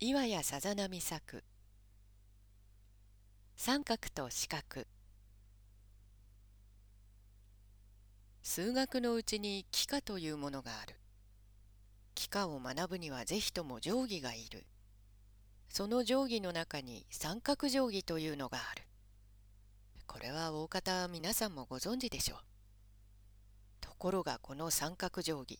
[0.00, 1.42] 岩屋さざ波作。
[3.56, 4.86] 三角と四角。
[8.44, 10.94] 数学のうちに幾何というものがある。
[12.14, 14.66] 幾何を学ぶにはぜひとも定規がいる。
[15.68, 18.84] その定規の中に三角定規というのがある。
[20.06, 22.38] これは大方皆さんもご存知でしょう。
[23.80, 25.58] ところがこの三角定規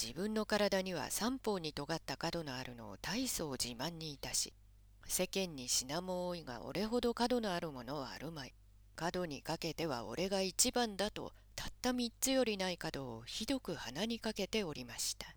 [0.00, 4.52] 自分の体には三方に尖った角のあるのを大層自慢にいたし
[5.06, 8.54] 世間に品も多いが俺ほど角のあるものはあるまい。
[8.94, 15.34] 角にかけては俺が一番だとたった三つよりない角をひどく鼻にかけておりました。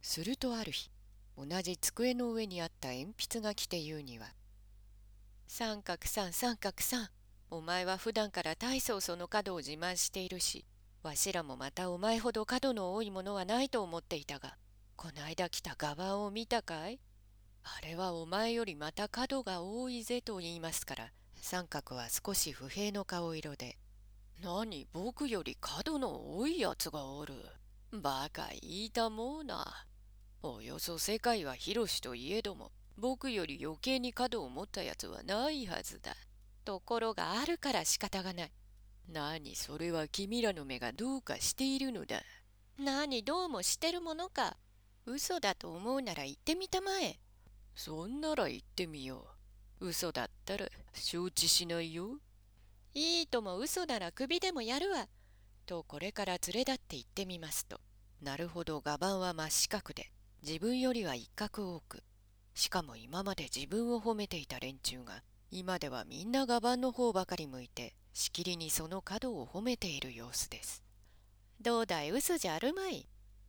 [0.00, 0.90] するとある日
[1.36, 4.32] 同じ机の上にあった鉛筆が来て言うには
[5.48, 7.08] 「三角三三角三
[7.50, 10.64] お前は普段から大層その角を自慢しているし
[11.06, 14.56] わしらもまたお前ほど角の多いものはないと思っていたが
[14.96, 16.98] こないだ来た画板を見たかい？
[17.62, 23.78] あれはお前よりまた角が多いぜと言いますから三角は少し不平の顔色で
[24.42, 24.88] 「何？
[24.92, 27.34] 僕より角の多いやつがおる？
[27.92, 29.86] バカ言いたもうな。
[30.42, 36.16] およそ世界は広しといえども僕より余計に角を持ったやつはないはずだ。
[36.64, 38.52] ところがあるから仕方がない。
[39.08, 42.22] 何それは君らの目がどうかしているのだ。
[42.78, 44.56] 何どうもしてるものか。
[45.06, 47.18] 嘘だと思うなら言ってみたまえ。
[47.74, 49.26] そんなら言ってみよ
[49.80, 49.88] う。
[49.88, 52.18] 嘘だったら承知しないよ。
[52.94, 55.06] いいとも嘘なら首でもやるわ。
[55.66, 57.80] とこれから連れ立って言ってみますと。
[58.22, 60.10] なるほど画板は真四角で
[60.42, 62.02] 自分よりは一角多く
[62.54, 70.82] しかも今まで自分を褒めていた連中が今ではみんな画板の方ばかり向いてしきりにその角を褒めている様子です。
[71.60, 72.10] どうだい？
[72.12, 73.06] 嘘じゃあるまい。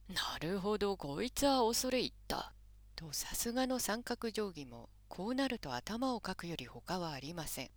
[0.09, 2.51] なるほどこいつは恐れ入った。
[2.97, 7.69] とさすがの三角定規もこうなると頭をかくより他はありません。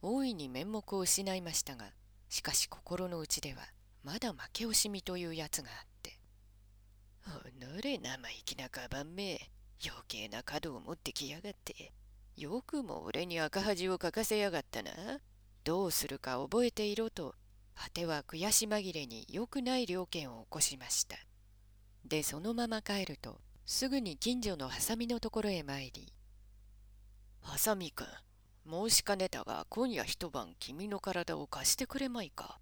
[0.00, 1.92] 大いに面目を失いましたが
[2.28, 3.60] しかし心の内では
[4.02, 6.18] まだ負け惜しみというやつがあって
[7.62, 9.48] 「おのれ生意気なカバンめ
[9.80, 11.92] 余計な角を持ってきやがって
[12.36, 14.90] よくも俺に赤恥をかかせやがったな」
[15.64, 17.34] どうするか覚えていろと
[17.74, 21.16] 果ては悔し紛れに良くない了見を起こしました。
[22.04, 26.12] でそのまま帰るとすぐに近所のハサミのところへ参り
[27.40, 28.06] 「ハサミ君
[28.68, 32.58] 申しかねたが今夜一晩君の体を貸してくれまいか」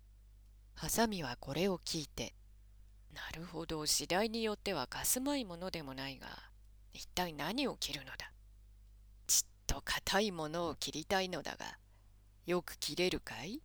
[0.77, 2.35] ハサミはこれを聞いて
[3.13, 6.51] 「なるほど次第によっては貸すまいものでもないが
[6.93, 8.33] 一体何を切るのだ」
[9.27, 11.80] ちっと硬いものを切りたいのだが
[12.51, 13.61] よく切れるかい？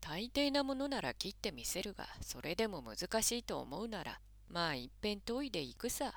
[0.00, 4.18] 大抵なものなら切ってみせるが、それでも難しいと思うなら、
[4.48, 6.14] まあいっぺん研いでいくさ。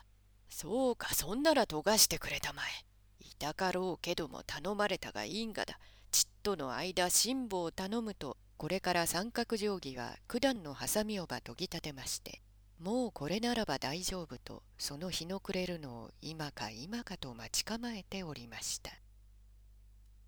[0.49, 3.25] そうか、そんなら研がしてくれたまえ。
[3.25, 5.77] いたかろうけども頼まれたが因果だ。
[6.09, 12.41] ちっとの間辛抱を頼むと、これから三角定規は九段のハサミをば研ぎ立てまして、
[12.79, 18.91] もうこれならば大丈夫と、その日の暮れるのを今か今かと待ち構えておりました。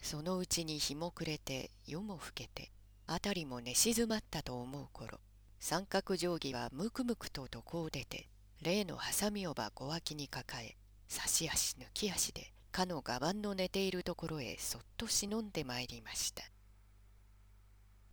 [0.06, 2.70] そのうちに日も暮れて夜も更けて
[3.08, 5.20] 辺りも寝静まったと思う頃
[5.60, 8.30] 三角定規はむくむくと床を出て
[8.62, 10.76] 例のハサミをば小脇に抱え
[11.08, 16.44] 差し足抜き足でかの画板の寝ているところへそっと忍んでまいりました。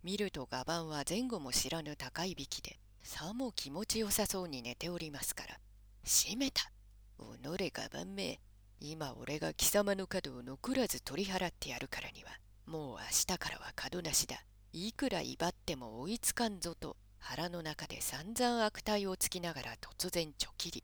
[0.03, 5.59] 見ると画板は前後も知らぬ高いびきでさも気持ちよさそうに寝ておりますから
[6.03, 6.71] 閉めた
[7.19, 8.39] おのれ画板め
[8.85, 12.31] 今俺が貴様の角を残らず取り払ってやるからには、
[12.65, 14.43] もう明日からは角なしだ。
[14.73, 20.83] いくら威張っても追いつかんぞと腹の中で散々悪態をつきながら突然ちょきり。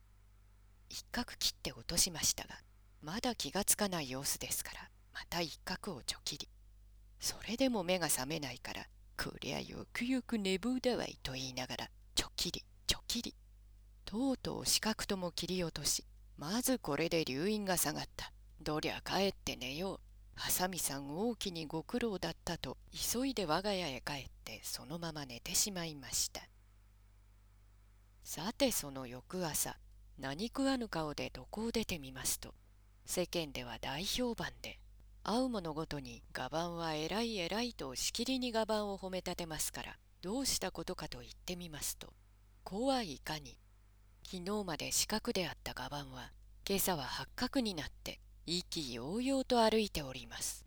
[0.88, 2.62] 一角切って落としましたが、
[3.02, 6.48] まだ気がつかない様子ですから、また一角をちょきり。
[7.20, 8.84] それでも目が覚めないから、
[9.22, 13.36] こりゃよくよく寝坊だわいと言いながら、ちょきり、ちょきり。
[14.06, 16.06] とうとう四角とも切り落とし、
[16.39, 18.31] まずこれで留飲が下がった。
[18.62, 20.00] どりゃ帰って寝よう。
[20.36, 26.41] ハサミさん大きにご苦労だったと急いで我が家へ帰ってそのまま寝てしまいました。
[28.24, 29.75] さてその翌朝
[30.18, 32.53] 何食わぬ顔で床を出てみますと
[33.03, 34.80] 世間では大評判で
[35.24, 42.13] 会う者ごとに画板は偉い偉いとしきりに画板を褒め立てますからどうしたことかと言ってみますと
[42.63, 43.57] 子はいかに
[44.31, 46.31] 昨日まで四角であった画板は
[46.64, 50.64] 今朝は八角になって意気揚々と歩いております。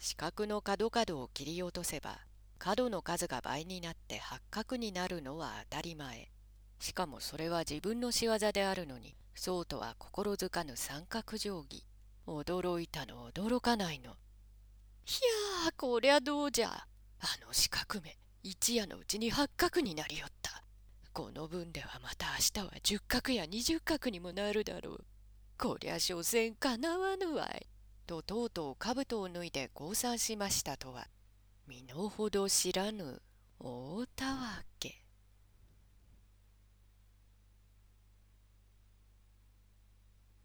[0.00, 2.18] 四角の角角を切り落とせば
[2.58, 6.32] 角の数が倍になって八角になるのは当たり前。
[6.80, 11.84] しかもそれは自分の仕業であるのにそうとは心づかぬ三角定規。
[12.26, 14.10] 驚いたの驚かないの。
[14.10, 14.14] い
[15.64, 16.70] やーこりゃどうじゃ。
[16.70, 20.61] あの四角目一夜のうちに八角になりよった。
[21.12, 25.04] この分ではまた明日は十角や二十角にもなるだろう。
[25.58, 27.66] こりゃ所詮かなわぬわい。
[28.06, 31.06] ととうとう兜を脱いで降参しましたとは。
[31.66, 33.20] 身の程知らぬ
[33.60, 35.04] 大たわけ。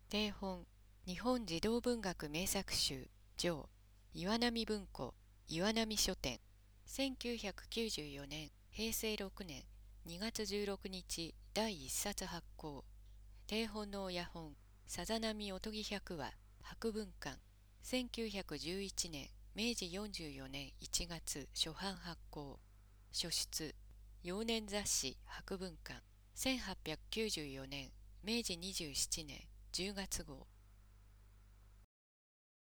[0.09, 0.65] 定本
[1.05, 3.69] 日本児童文学名作集上
[4.13, 5.13] 岩波文庫
[5.47, 6.41] 岩波書店。
[6.87, 9.63] 1994年平成6年。
[10.07, 12.85] 2月16日第1冊発行。
[13.45, 14.53] 定本の親本
[14.85, 16.31] さざ波おとぎ百話
[16.61, 17.37] 博文館。
[17.83, 22.57] 1911年明治44年1月初版発行。
[23.11, 23.75] 書出
[24.23, 26.01] 幼年雑誌博文館。
[26.37, 27.91] 1894年
[28.23, 29.41] 明治27年
[29.73, 30.47] 10月号。